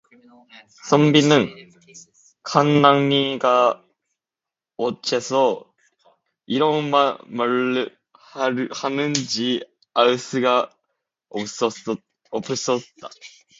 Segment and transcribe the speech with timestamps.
[0.87, 1.71] 선비는
[2.43, 3.83] 간난이가
[4.77, 5.71] 어째서
[6.47, 7.87] 이런 말을
[8.71, 9.61] 하는지
[9.93, 10.75] 알 수가
[11.29, 12.01] 없었다.